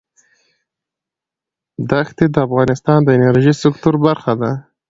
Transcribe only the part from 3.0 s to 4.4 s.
د انرژۍ سکتور برخه